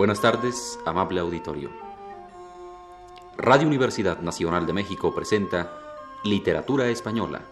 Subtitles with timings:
[0.00, 1.68] Buenas tardes, amable auditorio.
[3.36, 5.78] Radio Universidad Nacional de México presenta
[6.24, 7.42] Literatura Española,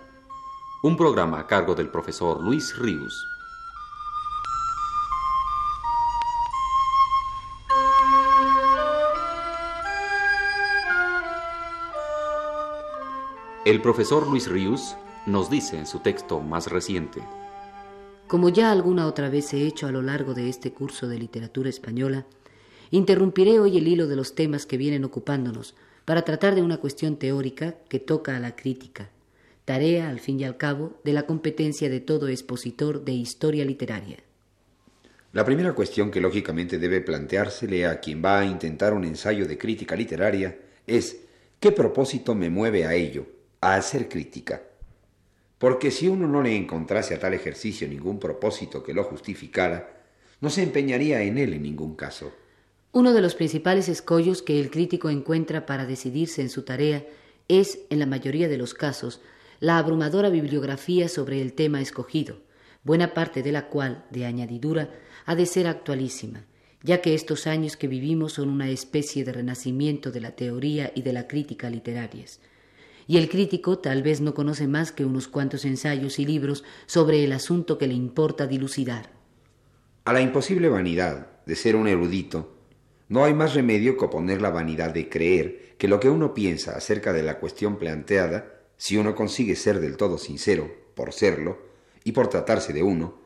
[0.82, 3.28] un programa a cargo del profesor Luis Ríos.
[13.66, 17.22] El profesor Luis Ríos nos dice en su texto más reciente.
[18.26, 21.70] Como ya alguna otra vez he hecho a lo largo de este curso de literatura
[21.70, 22.26] española,
[22.90, 25.74] interrumpiré hoy el hilo de los temas que vienen ocupándonos
[26.04, 29.10] para tratar de una cuestión teórica que toca a la crítica,
[29.64, 34.18] tarea, al fin y al cabo, de la competencia de todo expositor de historia literaria.
[35.32, 39.58] La primera cuestión que lógicamente debe planteársele a quien va a intentar un ensayo de
[39.58, 41.18] crítica literaria es
[41.60, 43.26] ¿qué propósito me mueve a ello?
[43.60, 44.62] a hacer crítica.
[45.58, 50.04] Porque si uno no le encontrase a tal ejercicio ningún propósito que lo justificara,
[50.40, 52.32] no se empeñaría en él en ningún caso.
[52.92, 57.06] Uno de los principales escollos que el crítico encuentra para decidirse en su tarea
[57.48, 59.20] es, en la mayoría de los casos,
[59.60, 62.38] la abrumadora bibliografía sobre el tema escogido,
[62.84, 64.90] buena parte de la cual, de añadidura,
[65.26, 66.44] ha de ser actualísima,
[66.82, 71.02] ya que estos años que vivimos son una especie de renacimiento de la teoría y
[71.02, 72.40] de la crítica literarias
[73.08, 77.24] y el crítico tal vez no conoce más que unos cuantos ensayos y libros sobre
[77.24, 79.10] el asunto que le importa dilucidar.
[80.04, 82.57] A la imposible vanidad de ser un erudito,
[83.08, 86.76] no hay más remedio que oponer la vanidad de creer que lo que uno piensa
[86.76, 91.58] acerca de la cuestión planteada, si uno consigue ser del todo sincero, por serlo,
[92.04, 93.18] y por tratarse de uno,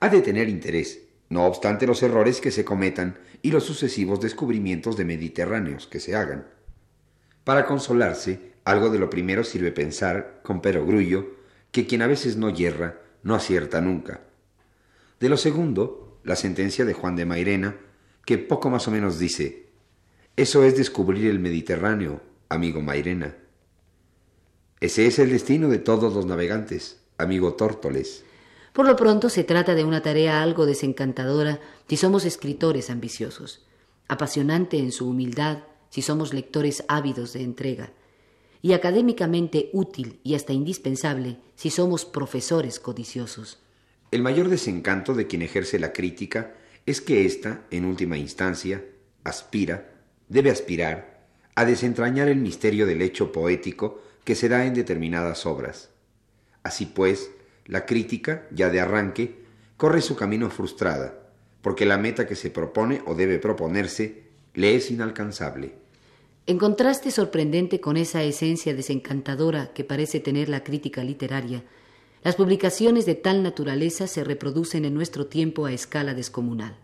[0.00, 4.96] ha de tener interés, no obstante los errores que se cometan y los sucesivos descubrimientos
[4.96, 6.46] de mediterráneos que se hagan.
[7.44, 11.36] Para consolarse, algo de lo primero sirve pensar, con perogrullo,
[11.72, 14.20] que quien a veces no yerra, no acierta nunca.
[15.20, 17.76] De lo segundo, la sentencia de Juan de Mairena,
[18.26, 19.68] que poco más o menos dice,
[20.36, 23.36] eso es descubrir el Mediterráneo, amigo Mairena.
[24.80, 28.24] Ese es el destino de todos los navegantes, amigo Tórtoles.
[28.72, 33.64] Por lo pronto se trata de una tarea algo desencantadora si somos escritores ambiciosos,
[34.08, 37.92] apasionante en su humildad si somos lectores ávidos de entrega,
[38.60, 43.60] y académicamente útil y hasta indispensable si somos profesores codiciosos.
[44.10, 46.54] El mayor desencanto de quien ejerce la crítica
[46.86, 48.84] es que ésta, en última instancia,
[49.24, 49.90] aspira,
[50.28, 51.26] debe aspirar,
[51.56, 55.90] a desentrañar el misterio del hecho poético que se da en determinadas obras.
[56.62, 57.30] Así pues,
[57.64, 59.34] la crítica, ya de arranque,
[59.76, 61.14] corre su camino frustrada,
[61.60, 64.22] porque la meta que se propone o debe proponerse
[64.54, 65.74] le es inalcanzable.
[66.46, 71.64] En contraste sorprendente con esa esencia desencantadora que parece tener la crítica literaria,
[72.26, 76.74] las publicaciones de tal naturaleza se reproducen en nuestro tiempo a escala descomunal.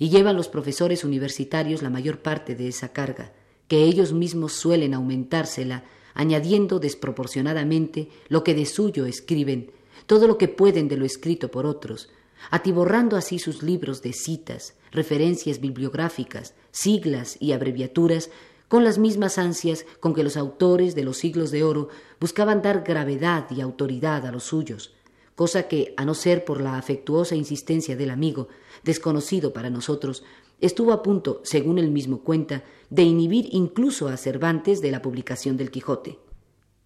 [0.00, 3.30] Y llevan los profesores universitarios la mayor parte de esa carga,
[3.68, 9.70] que ellos mismos suelen aumentársela, añadiendo desproporcionadamente lo que de suyo escriben,
[10.06, 12.10] todo lo que pueden de lo escrito por otros,
[12.50, 18.28] atiborrando así sus libros de citas, referencias bibliográficas, siglas y abreviaturas
[18.68, 21.88] con las mismas ansias con que los autores de los siglos de oro
[22.20, 24.94] buscaban dar gravedad y autoridad a los suyos,
[25.34, 28.48] cosa que, a no ser por la afectuosa insistencia del amigo,
[28.84, 30.22] desconocido para nosotros,
[30.60, 35.56] estuvo a punto, según él mismo cuenta, de inhibir incluso a Cervantes de la publicación
[35.56, 36.18] del Quijote.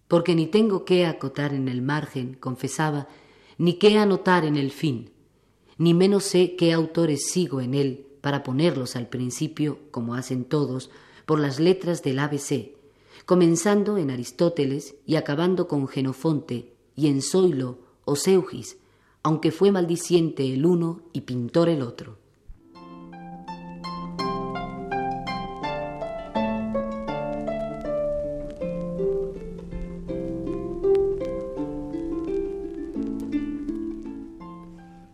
[0.07, 3.07] Porque ni tengo qué acotar en el margen, confesaba,
[3.57, 5.11] ni qué anotar en el fin,
[5.77, 10.91] ni menos sé qué autores sigo en él para ponerlos al principio, como hacen todos,
[11.25, 12.71] por las letras del ABC,
[13.25, 18.77] comenzando en Aristóteles y acabando con Genofonte y en Zoilo o Seugis,
[19.23, 22.17] aunque fue maldiciente el uno y pintor el otro.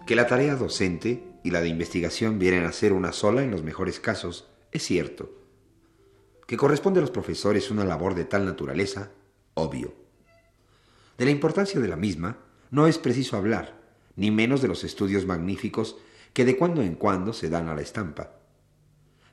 [0.08, 3.62] Que la tarea docente y la de investigación vienen a ser una sola en los
[3.62, 5.39] mejores casos, es cierto
[6.50, 9.12] que corresponde a los profesores una labor de tal naturaleza,
[9.54, 9.94] obvio.
[11.16, 12.40] De la importancia de la misma
[12.72, 13.80] no es preciso hablar,
[14.16, 15.98] ni menos de los estudios magníficos
[16.34, 18.32] que de cuando en cuando se dan a la estampa.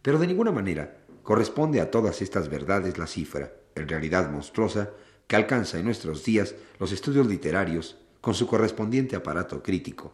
[0.03, 4.91] Pero de ninguna manera corresponde a todas estas verdades la cifra, en realidad monstruosa,
[5.27, 10.13] que alcanza en nuestros días los estudios literarios con su correspondiente aparato crítico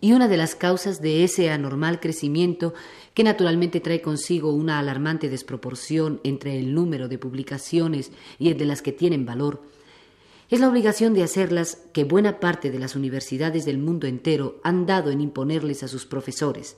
[0.00, 2.74] y una de las causas de ese anormal crecimiento,
[3.14, 8.64] que naturalmente trae consigo una alarmante desproporción entre el número de publicaciones y el de
[8.64, 9.62] las que tienen valor,
[10.50, 14.86] es la obligación de hacerlas que buena parte de las universidades del mundo entero han
[14.86, 16.76] dado en imponerles a sus profesores.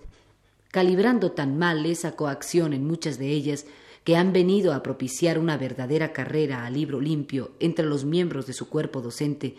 [0.73, 3.67] calibrando tan mal esa coacción en muchas de ellas
[4.05, 8.53] que han venido a propiciar una verdadera carrera a libro limpio entre los miembros de
[8.53, 9.57] su cuerpo docente,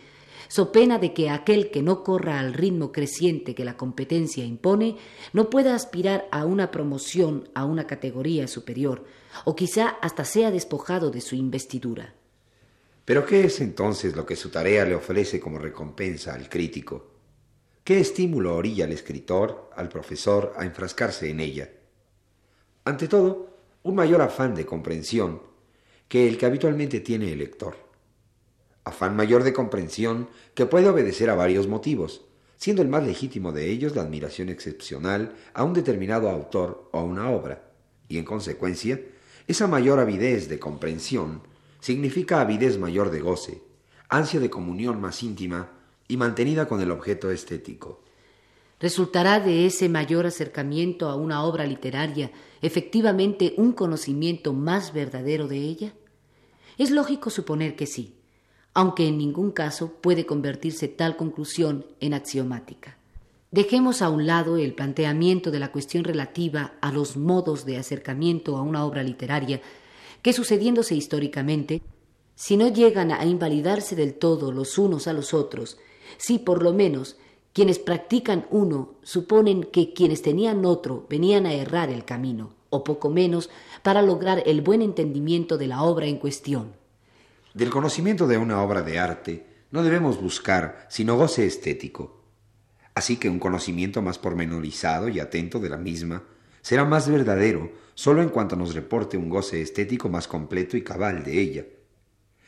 [0.52, 4.98] so pena de que aquel que no corra al ritmo creciente que la competencia impone
[5.32, 9.06] no pueda aspirar a una promoción a una categoría superior,
[9.46, 12.16] o quizá hasta sea despojado de su investidura.
[13.06, 17.12] Pero ¿qué es entonces lo que su tarea le ofrece como recompensa al crítico?
[17.86, 21.70] ¿Qué estímulo orilla al escritor, al profesor, a enfrascarse en ella?
[22.84, 25.42] Ante todo, un mayor afán de comprensión
[26.10, 27.91] que el que habitualmente tiene el lector.
[28.84, 32.22] Afán mayor de comprensión que puede obedecer a varios motivos,
[32.58, 37.04] siendo el más legítimo de ellos la admiración excepcional a un determinado autor o a
[37.04, 37.72] una obra,
[38.08, 39.00] y en consecuencia,
[39.48, 41.42] esa mayor avidez de comprensión
[41.80, 43.62] significa avidez mayor de goce,
[44.10, 45.72] ansia de comunión más íntima
[46.08, 48.04] y mantenida con el objeto estético.
[48.80, 52.32] ¿Resultará de ese mayor acercamiento a una obra literaria
[52.62, 55.94] efectivamente un conocimiento más verdadero de ella?
[56.78, 58.21] Es lógico suponer que sí,
[58.74, 62.98] aunque en ningún caso puede convertirse tal conclusión en axiomática.
[63.52, 68.56] Dejemos a un lado el planteamiento de la cuestión relativa a los modos de acercamiento
[68.56, 69.62] a una obra literaria
[70.22, 71.82] que sucediéndose históricamente,
[72.36, 75.78] si no llegan a invalidarse del todo los unos a los otros,
[76.18, 77.18] si por lo menos
[77.54, 83.10] quienes practican uno suponen que quienes tenían otro venían a errar el camino, o poco
[83.10, 83.50] menos,
[83.84, 86.81] para lograr el buen entendimiento de la obra en cuestión.
[87.54, 92.24] Del conocimiento de una obra de arte no debemos buscar sino goce estético.
[92.96, 96.24] Así que un conocimiento más pormenorizado y atento de la misma
[96.62, 101.26] será más verdadero solo en cuanto nos reporte un goce estético más completo y cabal
[101.26, 101.66] de ella.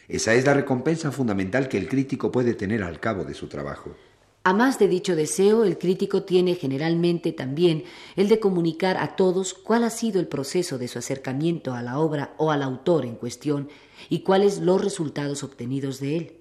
[0.08, 3.96] Esa es la recompensa fundamental que el crítico puede tener al cabo de su trabajo.
[4.46, 7.86] A más de dicho deseo, el crítico tiene generalmente también
[8.18, 11.98] el de comunicar a todos cuál ha sido el proceso de su acercamiento a la
[11.98, 13.70] obra o al autor en cuestión
[14.10, 16.38] y cuáles los resultados obtenidos de él.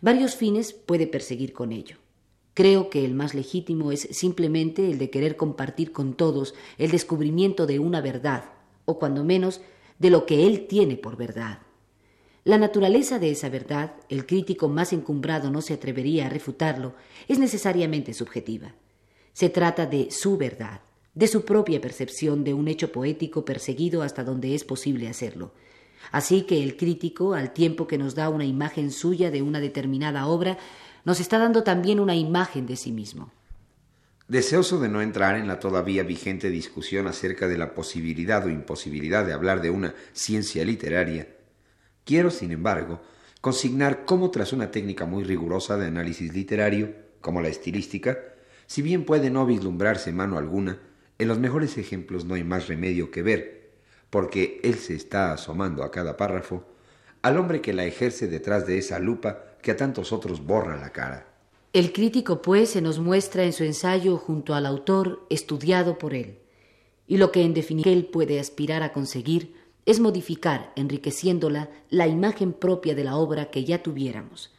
[0.00, 1.98] Varios fines puede perseguir con ello.
[2.54, 7.66] Creo que el más legítimo es simplemente el de querer compartir con todos el descubrimiento
[7.66, 8.46] de una verdad,
[8.84, 9.60] o cuando menos
[10.00, 11.60] de lo que él tiene por verdad.
[12.48, 16.94] La naturaleza de esa verdad, el crítico más encumbrado no se atrevería a refutarlo,
[17.28, 18.72] es necesariamente subjetiva.
[19.34, 20.80] Se trata de su verdad,
[21.14, 25.52] de su propia percepción de un hecho poético perseguido hasta donde es posible hacerlo.
[26.10, 30.26] Así que el crítico, al tiempo que nos da una imagen suya de una determinada
[30.26, 30.56] obra,
[31.04, 33.30] nos está dando también una imagen de sí mismo.
[34.26, 39.26] Deseoso de no entrar en la todavía vigente discusión acerca de la posibilidad o imposibilidad
[39.26, 41.28] de hablar de una ciencia literaria,
[42.08, 43.02] Quiero, sin embargo,
[43.42, 48.18] consignar cómo tras una técnica muy rigurosa de análisis literario, como la estilística,
[48.66, 50.80] si bien puede no vislumbrarse mano alguna,
[51.18, 53.72] en los mejores ejemplos no hay más remedio que ver,
[54.08, 56.64] porque él se está asomando a cada párrafo,
[57.20, 60.92] al hombre que la ejerce detrás de esa lupa que a tantos otros borra la
[60.92, 61.28] cara.
[61.74, 66.38] El crítico, pues, se nos muestra en su ensayo junto al autor estudiado por él,
[67.06, 69.57] y lo que en definitiva él puede aspirar a conseguir
[69.88, 74.54] es modificar, enriqueciéndola, la imagen propia de la obra que ya tuviéramos.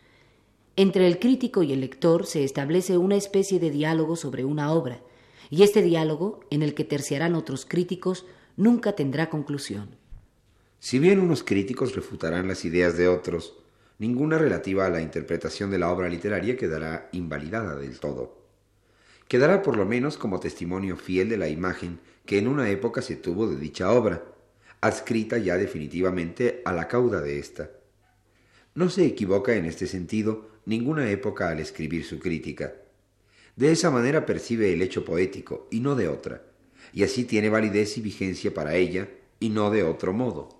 [0.75, 5.01] Entre el crítico y el lector se establece una especie de diálogo sobre una obra,
[5.51, 8.25] y este diálogo, en el que terciarán otros críticos,
[8.57, 9.89] nunca tendrá conclusión.
[10.79, 13.53] Si bien unos críticos refutarán las ideas de otros,
[13.99, 18.35] ninguna relativa a la interpretación de la obra literaria quedará invalidada del todo.
[19.27, 23.15] Quedará por lo menos como testimonio fiel de la imagen que en una época se
[23.15, 24.23] tuvo de dicha obra,
[24.81, 27.71] adscrita ya definitivamente a la cauda de ésta.
[28.75, 32.75] No se equivoca en este sentido ninguna época al escribir su crítica.
[33.55, 36.43] De esa manera percibe el hecho poético y no de otra,
[36.93, 39.09] y así tiene validez y vigencia para ella
[39.39, 40.58] y no de otro modo.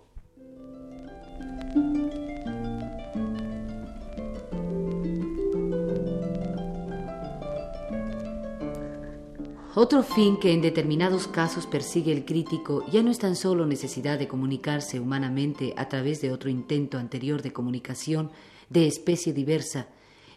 [9.75, 14.17] Otro fin que en determinados casos persigue el crítico ya no es tan solo necesidad
[14.17, 18.31] de comunicarse humanamente a través de otro intento anterior de comunicación
[18.69, 19.88] de especie diversa,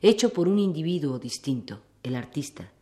[0.02, 2.72] hecho por un individuo distinto, el artista.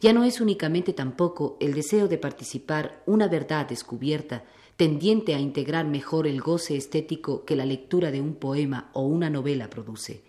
[0.00, 4.44] Ya no es únicamente tampoco el deseo de participar una verdad descubierta,
[4.76, 9.28] tendiente a integrar mejor el goce estético que la lectura de un poema o una
[9.28, 10.22] novela produce,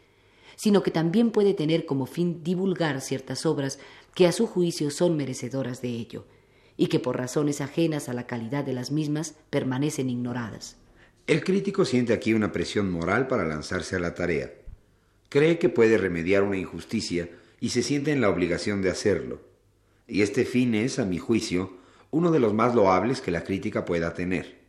[0.56, 3.80] sino que también puede tener como fin divulgar ciertas obras
[4.14, 6.26] que a su juicio son merecedoras de ello,
[6.78, 10.78] y que por razones ajenas a la calidad de las mismas permanecen ignoradas.
[11.28, 14.52] El crítico siente aquí una presión moral para lanzarse a la tarea.
[15.30, 19.42] Cree que puede remediar una injusticia y se siente en la obligación de hacerlo.
[20.08, 21.78] Y este fin es, a mi juicio,
[22.10, 24.60] uno de los más loables que la crítica pueda tener.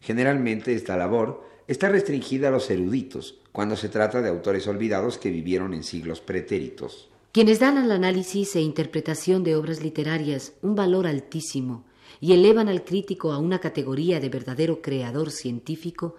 [0.00, 5.30] Generalmente esta labor está restringida a los eruditos, cuando se trata de autores olvidados que
[5.30, 7.10] vivieron en siglos pretéritos.
[7.36, 11.84] Quienes dan al análisis e interpretación de obras literarias un valor altísimo
[12.18, 16.16] y elevan al crítico a una categoría de verdadero creador científico,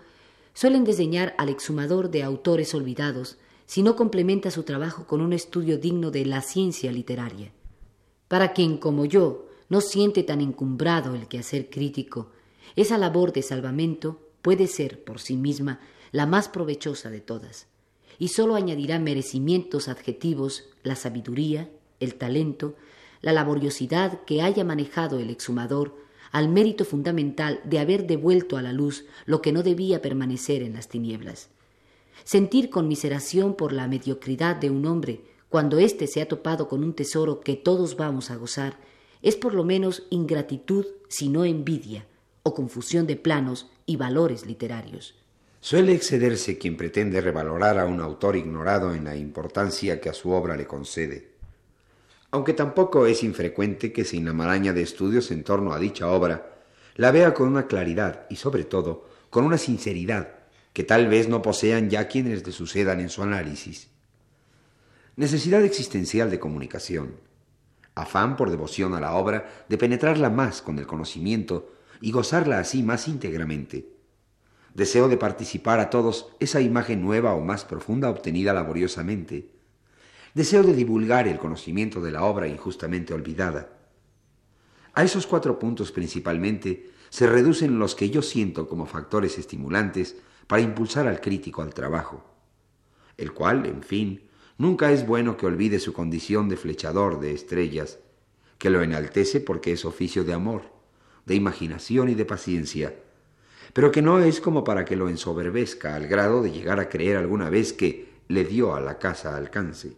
[0.54, 5.80] suelen desdeñar al exhumador de autores olvidados si no complementa su trabajo con un estudio
[5.80, 7.52] digno de la ciencia literaria.
[8.28, 12.30] Para quien, como yo, no siente tan encumbrado el quehacer crítico,
[12.76, 15.80] esa labor de salvamento puede ser por sí misma
[16.12, 17.66] la más provechosa de todas,
[18.20, 21.70] y sólo añadirá merecimientos adjetivos la sabiduría,
[22.00, 22.76] el talento,
[23.22, 25.96] la laboriosidad que haya manejado el exhumador
[26.32, 30.74] al mérito fundamental de haber devuelto a la luz lo que no debía permanecer en
[30.74, 31.50] las tinieblas.
[32.24, 36.94] Sentir conmiseración por la mediocridad de un hombre cuando éste se ha topado con un
[36.94, 38.78] tesoro que todos vamos a gozar
[39.22, 42.06] es por lo menos ingratitud, si no envidia,
[42.44, 45.16] o confusión de planos y valores literarios.
[45.60, 50.32] Suele excederse quien pretende revalorar a un autor ignorado en la importancia que a su
[50.32, 51.32] obra le concede.
[52.32, 56.58] Aunque tampoco es infrecuente que sin la maraña de estudios en torno a dicha obra,
[56.96, 60.36] la vea con una claridad y sobre todo con una sinceridad
[60.74, 63.88] que tal vez no posean ya quienes le sucedan en su análisis.
[65.16, 67.16] Necesidad existencial de comunicación,
[67.96, 72.84] afán por devoción a la obra de penetrarla más con el conocimiento y gozarla así
[72.84, 73.97] más íntegramente.
[74.78, 79.50] Deseo de participar a todos esa imagen nueva o más profunda obtenida laboriosamente.
[80.36, 83.70] Deseo de divulgar el conocimiento de la obra injustamente olvidada.
[84.94, 90.16] A esos cuatro puntos principalmente se reducen los que yo siento como factores estimulantes
[90.46, 92.24] para impulsar al crítico al trabajo,
[93.18, 94.30] el cual, en fin,
[94.60, 97.98] nunca es bueno que olvide su condición de flechador de estrellas,
[98.60, 100.72] que lo enaltece porque es oficio de amor,
[101.26, 102.94] de imaginación y de paciencia,
[103.74, 107.18] pero que no es como para que lo ensoberbezca al grado de llegar a creer
[107.18, 109.96] alguna vez que le dio a la casa alcance.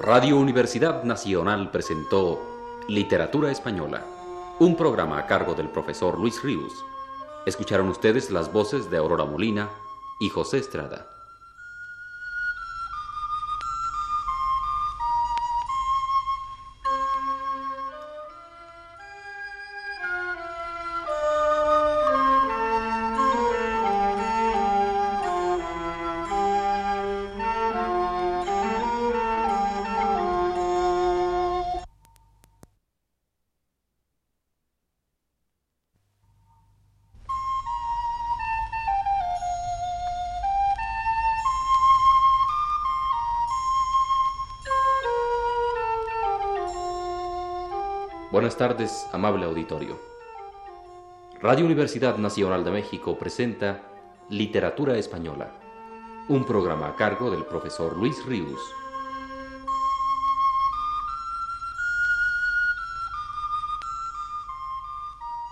[0.00, 4.04] Radio Universidad Nacional presentó Literatura Española,
[4.58, 6.84] un programa a cargo del profesor Luis Ríos.
[7.46, 9.68] Escucharon ustedes las voces de Aurora Molina
[10.20, 11.19] y José Estrada.
[48.40, 50.00] Buenas tardes, amable auditorio.
[51.42, 53.82] Radio Universidad Nacional de México presenta
[54.30, 55.52] Literatura Española,
[56.26, 58.58] un programa a cargo del profesor Luis Ríos.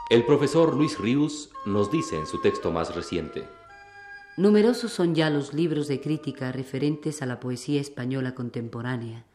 [0.09, 3.47] El profesor Luis Ríos nos dice en su texto más reciente.
[4.38, 9.26] Numerosos son ya los libros de crítica referentes a la poesía española contemporánea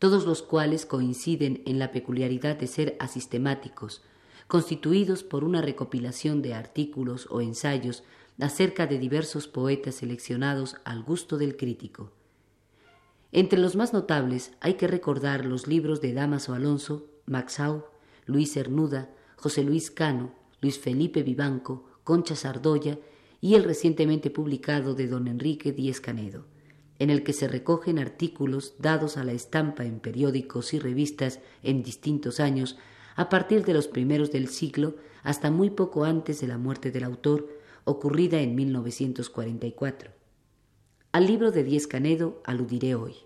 [0.00, 4.02] todos los cuales coinciden en la peculiaridad de ser asistemáticos,
[4.48, 8.02] constituidos por una recopilación de artículos o ensayos
[8.40, 12.10] acerca de diversos poetas seleccionados al gusto del crítico.
[13.30, 17.84] Entre los más notables hay que recordar los libros de Damaso Alonso, Maxau,
[18.24, 22.98] Luis Cernuda, José Luis Cano, Luis Felipe Vivanco, Concha Sardoya
[23.42, 26.46] y el recientemente publicado de don Enrique Díez Canedo
[27.00, 31.82] en el que se recogen artículos dados a la estampa en periódicos y revistas en
[31.82, 32.78] distintos años,
[33.16, 37.04] a partir de los primeros del siglo hasta muy poco antes de la muerte del
[37.04, 37.48] autor,
[37.84, 40.12] ocurrida en 1944.
[41.12, 43.16] Al libro de Diez Canedo aludiré hoy.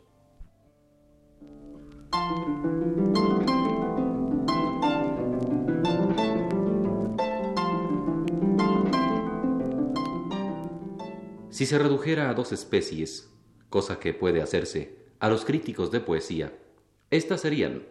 [11.50, 13.33] Si se redujera a dos especies,
[13.75, 16.52] cosa que puede hacerse, a los críticos de poesía,
[17.11, 17.83] estas serían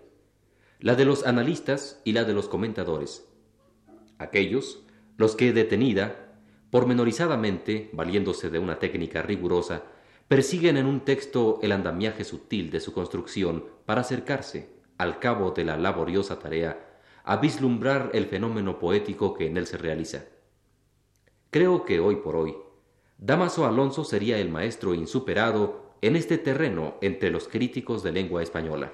[0.79, 3.27] la de los analistas y la de los comentadores.
[4.17, 4.85] Aquellos,
[5.17, 6.37] los que detenida,
[6.71, 9.83] pormenorizadamente, valiéndose de una técnica rigurosa,
[10.29, 15.65] persiguen en un texto el andamiaje sutil de su construcción para acercarse, al cabo de
[15.65, 20.23] la laboriosa tarea, a vislumbrar el fenómeno poético que en él se realiza.
[21.51, 22.55] Creo que hoy por hoy,
[23.25, 28.91] Damaso Alonso sería el maestro insuperado en este terreno entre los críticos de lengua española.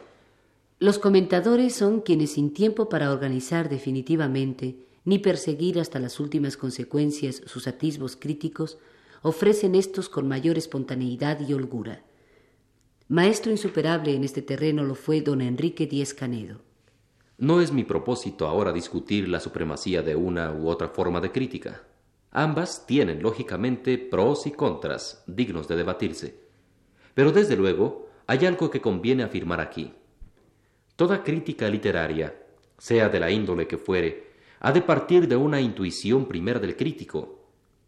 [0.77, 7.41] Los comentadores son quienes sin tiempo para organizar definitivamente ni perseguir hasta las últimas consecuencias
[7.47, 8.77] sus atisbos críticos,
[9.23, 12.03] ofrecen estos con mayor espontaneidad y holgura.
[13.07, 16.61] Maestro insuperable en este terreno lo fue don Enrique Díez Canedo.
[17.39, 21.81] No es mi propósito ahora discutir la supremacía de una u otra forma de crítica.
[22.31, 26.39] Ambas tienen, lógicamente, pros y contras, dignos de debatirse.
[27.13, 29.93] Pero desde luego, hay algo que conviene afirmar aquí.
[30.95, 32.35] Toda crítica literaria,
[32.77, 37.39] sea de la índole que fuere, ha de partir de una intuición primera del crítico,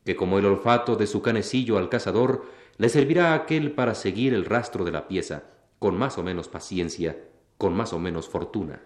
[0.03, 2.45] que como el olfato de su canecillo al cazador,
[2.77, 5.43] le servirá a aquel para seguir el rastro de la pieza,
[5.77, 7.17] con más o menos paciencia,
[7.57, 8.81] con más o menos fortuna.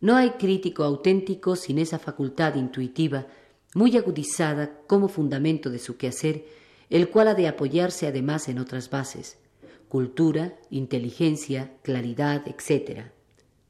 [0.00, 3.26] No hay crítico auténtico sin esa facultad intuitiva
[3.74, 6.46] muy agudizada como fundamento de su quehacer,
[6.90, 9.36] el cual ha de apoyarse además en otras bases,
[9.88, 13.06] cultura, inteligencia, claridad, etc.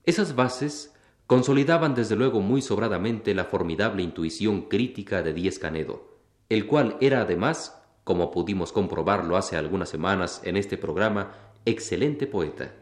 [0.04, 0.92] Esas bases
[1.26, 6.18] consolidaban desde luego muy sobradamente la formidable intuición crítica de Díez Canedo,
[6.50, 11.32] el cual era además, como pudimos comprobarlo hace algunas semanas en este programa,
[11.64, 12.74] excelente poeta.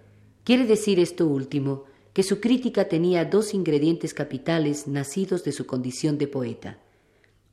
[0.42, 6.18] Quiere decir esto último, que su crítica tenía dos ingredientes capitales nacidos de su condición
[6.18, 6.78] de poeta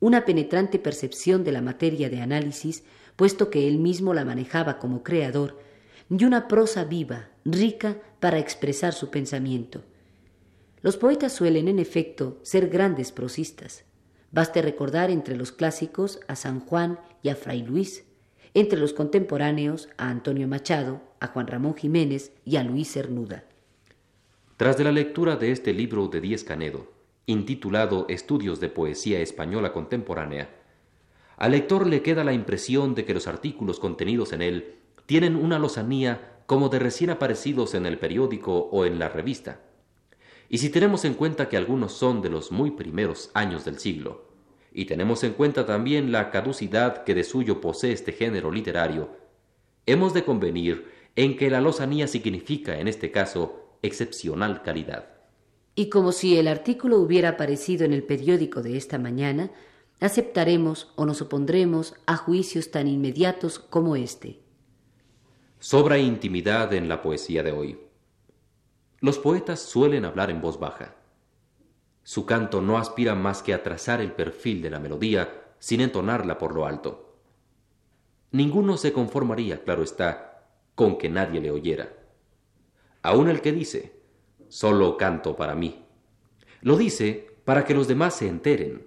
[0.00, 2.84] una penetrante percepción de la materia de análisis,
[3.16, 5.58] puesto que él mismo la manejaba como creador,
[6.08, 9.84] y una prosa viva, rica para expresar su pensamiento.
[10.82, 13.84] Los poetas suelen, en efecto, ser grandes prosistas.
[14.32, 18.04] Baste recordar entre los clásicos a San Juan y a Fray Luis,
[18.54, 23.44] entre los contemporáneos a Antonio Machado, a Juan Ramón Jiménez y a Luis Cernuda.
[24.56, 26.90] Tras de la lectura de este libro de Díez Canedo,
[27.30, 30.50] intitulado Estudios de Poesía Española Contemporánea,
[31.36, 34.74] al lector le queda la impresión de que los artículos contenidos en él
[35.06, 39.60] tienen una lozanía como de recién aparecidos en el periódico o en la revista.
[40.48, 44.28] Y si tenemos en cuenta que algunos son de los muy primeros años del siglo,
[44.72, 49.10] y tenemos en cuenta también la caducidad que de suyo posee este género literario,
[49.86, 55.19] hemos de convenir en que la lozanía significa en este caso excepcional calidad
[55.80, 59.50] y como si el artículo hubiera aparecido en el periódico de esta mañana,
[59.98, 64.42] aceptaremos o nos opondremos a juicios tan inmediatos como este.
[65.58, 67.80] Sobra intimidad en la poesía de hoy.
[69.00, 70.96] Los poetas suelen hablar en voz baja.
[72.02, 76.36] Su canto no aspira más que a trazar el perfil de la melodía sin entonarla
[76.36, 77.16] por lo alto.
[78.32, 81.90] Ninguno se conformaría, claro está, con que nadie le oyera.
[83.00, 83.99] Aun el que dice,
[84.50, 85.86] solo canto para mí.
[86.60, 88.86] Lo dice para que los demás se enteren.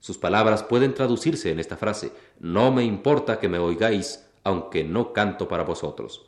[0.00, 5.12] Sus palabras pueden traducirse en esta frase, no me importa que me oigáis, aunque no
[5.12, 6.26] canto para vosotros.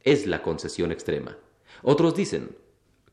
[0.00, 1.36] Es la concesión extrema.
[1.82, 2.56] Otros dicen,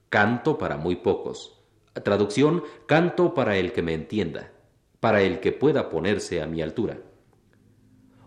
[0.10, 1.60] canto para muy pocos.
[2.04, 4.54] Traducción, canto para el que me entienda,
[5.00, 7.00] para el que pueda ponerse a mi altura.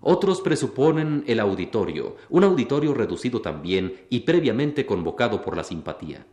[0.01, 6.27] Otros presuponen el auditorio, un auditorio reducido también y previamente convocado por la simpatía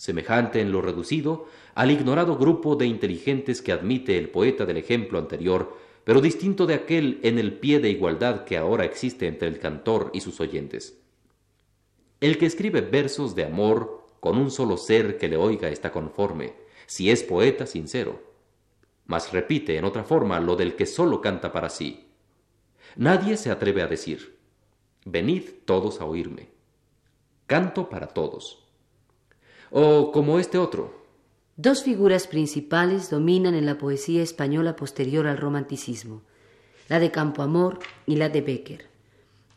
[0.00, 5.18] semejante en lo reducido al ignorado grupo de inteligentes que admite el poeta del ejemplo
[5.18, 9.58] anterior, pero distinto de aquel en el pie de igualdad que ahora existe entre el
[9.58, 10.98] cantor y sus oyentes.
[12.18, 16.54] El que escribe versos de amor con un solo ser que le oiga está conforme,
[16.86, 18.22] si es poeta sincero.
[19.04, 22.06] Mas repite en otra forma lo del que solo canta para sí.
[22.96, 24.38] Nadie se atreve a decir,
[25.04, 26.48] venid todos a oírme.
[27.46, 28.59] Canto para todos
[29.70, 31.00] o como este otro.
[31.56, 36.22] Dos figuras principales dominan en la poesía española posterior al romanticismo,
[36.88, 38.86] la de Campoamor y la de Becker.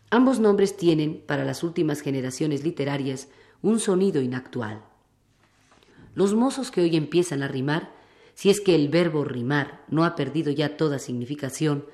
[0.09, 3.29] Ambos nombres tienen, para las últimas generaciones literarias,
[3.61, 4.83] un sonido inactual.
[6.13, 7.91] Los mozos que hoy empiezan a rimar,
[8.35, 11.85] si es que el verbo rimar no ha perdido ya toda significación,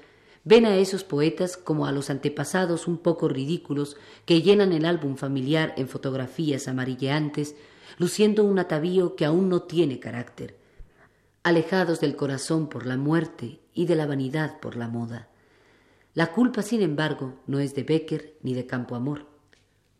[0.43, 5.15] ven a esos poetas como a los antepasados un poco ridículos que llenan el álbum
[5.15, 7.55] familiar en fotografías amarilleantes
[7.97, 10.57] luciendo un atavío que aún no tiene carácter,
[11.43, 15.29] alejados del corazón por la muerte y de la vanidad por la moda.
[16.13, 19.25] La culpa, sin embargo, no es de Becker ni de Campo Amor.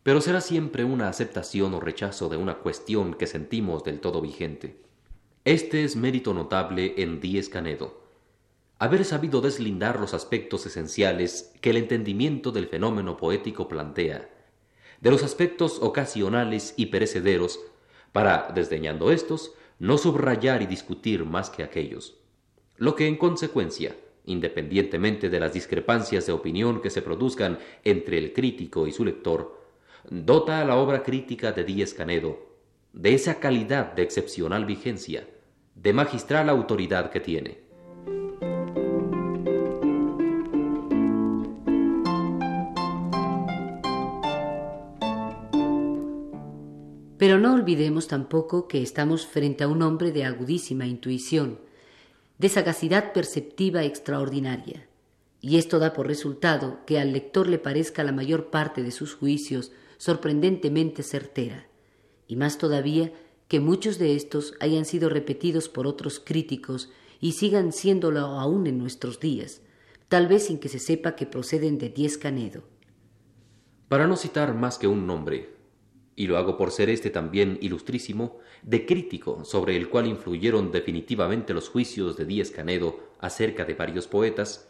[0.02, 4.80] Pero será siempre una aceptación o rechazo de una cuestión que sentimos del todo vigente.
[5.44, 8.00] Este es mérito notable en Díez Canedo.
[8.78, 14.28] Haber sabido deslindar los aspectos esenciales que el entendimiento del fenómeno poético plantea,
[15.00, 17.60] de los aspectos ocasionales y perecederos
[18.12, 22.18] para, desdeñando estos, no subrayar y discutir más que aquellos,
[22.76, 23.94] lo que en consecuencia
[24.24, 29.60] independientemente de las discrepancias de opinión que se produzcan entre el crítico y su lector,
[30.08, 32.50] dota a la obra crítica de Díez Canedo
[32.92, 35.28] de esa calidad de excepcional vigencia,
[35.76, 37.69] de magistral autoridad que tiene.
[47.20, 51.60] Pero no olvidemos tampoco que estamos frente a un hombre de agudísima intuición,
[52.38, 54.88] de sagacidad perceptiva extraordinaria,
[55.42, 59.14] y esto da por resultado que al lector le parezca la mayor parte de sus
[59.14, 61.66] juicios sorprendentemente certera,
[62.26, 63.12] y más todavía
[63.48, 66.88] que muchos de estos hayan sido repetidos por otros críticos
[67.20, 69.60] y sigan siéndolo aún en nuestros días,
[70.08, 72.62] tal vez sin que se sepa que proceden de Diez Canedo.
[73.88, 75.59] Para no citar más que un nombre,
[76.16, 81.54] y lo hago por ser este también ilustrísimo, de crítico sobre el cual influyeron definitivamente
[81.54, 84.68] los juicios de Díez Canedo acerca de varios poetas,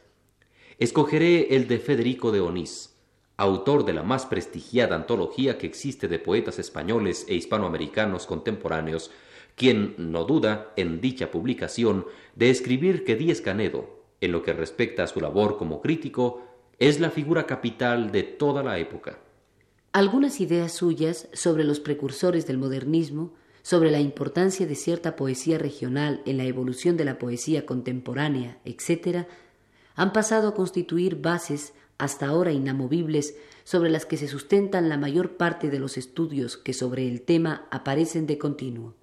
[0.78, 2.96] escogeré el de Federico de Onís,
[3.36, 9.10] autor de la más prestigiada antología que existe de poetas españoles e hispanoamericanos contemporáneos,
[9.56, 15.04] quien no duda en dicha publicación de escribir que Díez Canedo, en lo que respecta
[15.04, 16.42] a su labor como crítico,
[16.78, 19.18] es la figura capital de toda la época.
[19.92, 26.22] Algunas ideas suyas sobre los precursores del modernismo, sobre la importancia de cierta poesía regional
[26.26, 29.26] en la evolución de la poesía contemporánea, etc.,
[29.96, 35.36] han pasado a constituir bases hasta ahora inamovibles sobre las que se sustentan la mayor
[35.36, 38.94] parte de los estudios que sobre el tema aparecen de continuo.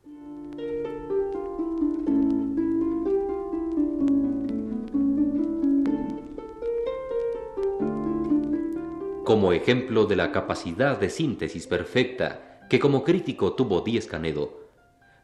[9.37, 14.61] Como ejemplo de la capacidad de síntesis perfecta que como crítico tuvo Díez Canedo,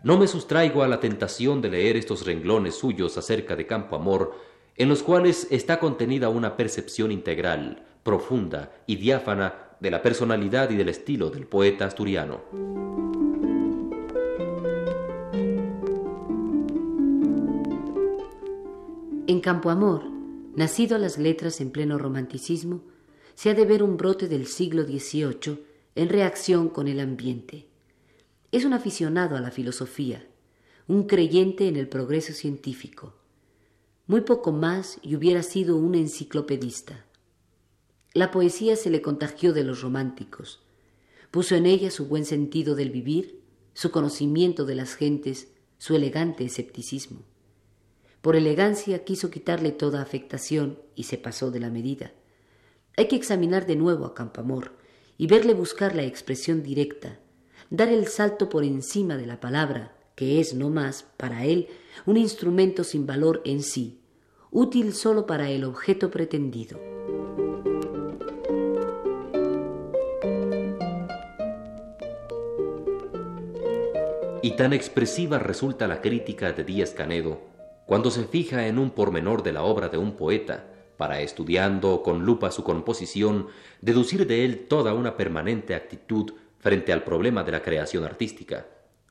[0.04, 4.36] no me sustraigo a la tentación de leer estos renglones suyos acerca de Campo Amor,
[4.78, 10.76] en los cuales está contenida una percepción integral, profunda y diáfana de la personalidad y
[10.76, 12.42] del estilo del poeta asturiano.
[19.26, 20.04] En Campo Amor,
[20.56, 22.93] nacido a las letras en pleno romanticismo,
[23.36, 25.66] se ha de ver un brote del siglo XVIII
[25.96, 27.68] en reacción con el ambiente.
[28.52, 30.28] Es un aficionado a la filosofía,
[30.88, 33.16] un creyente en el progreso científico.
[34.06, 37.06] Muy poco más y hubiera sido un enciclopedista.
[38.14, 40.62] La poesía se le contagió de los románticos.
[41.32, 43.42] Puso en ella su buen sentido del vivir,
[43.74, 45.48] su conocimiento de las gentes,
[45.80, 47.24] su elegante escepticismo.
[48.22, 52.14] Por elegancia quiso quitarle toda afectación y se pasó de la medida.
[52.96, 54.74] Hay que examinar de nuevo a Campamor
[55.18, 57.20] y verle buscar la expresión directa,
[57.72, 61.70] dar el salto por encima de la palabra, que es no más, para él,
[62.06, 64.00] un instrumento sin valor en sí,
[64.52, 66.80] útil sólo para el objeto pretendido.
[74.44, 77.42] Y tan expresiva resulta la crítica de Díaz Canedo
[77.88, 80.73] cuando se fija en un pormenor de la obra de un poeta,
[81.04, 83.48] para estudiando con lupa su composición,
[83.82, 88.68] deducir de él toda una permanente actitud frente al problema de la creación artística.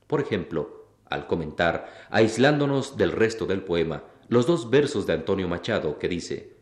[0.07, 5.99] Por ejemplo, al comentar, aislándonos del resto del poema, los dos versos de Antonio Machado
[5.99, 6.55] que dice,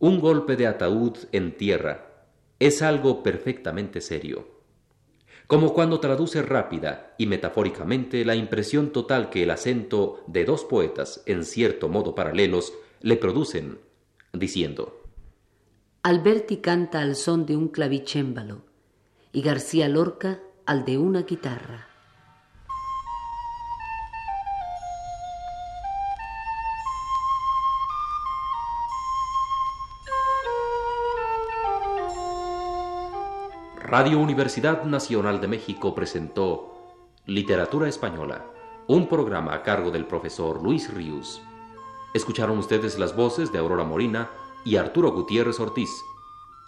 [0.00, 2.26] Un golpe de ataúd en tierra
[2.58, 4.58] es algo perfectamente serio
[5.46, 11.24] como cuando traduce rápida y metafóricamente la impresión total que el acento de dos poetas,
[11.26, 13.80] en cierto modo paralelos, le producen
[14.32, 15.00] diciendo
[16.02, 18.62] Alberti canta al son de un clavicémbalo
[19.32, 21.88] y García Lorca al de una guitarra.
[33.90, 36.94] Radio Universidad Nacional de México presentó
[37.26, 38.46] Literatura Española,
[38.86, 41.42] un programa a cargo del profesor Luis Ríos.
[42.12, 44.30] Escucharon ustedes las voces de Aurora Morina
[44.64, 46.04] y Arturo Gutiérrez Ortiz.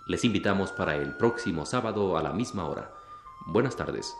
[0.06, 2.94] Les invitamos para el próximo sábado a la misma hora.
[3.46, 4.16] Buenas tardes.